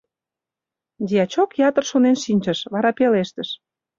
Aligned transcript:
Дьячок 1.07 1.49
ятыр 1.67 1.83
шонен 1.89 2.17
шинчыш, 2.23 2.59
вара 2.73 2.91
пелештыш: 2.97 3.49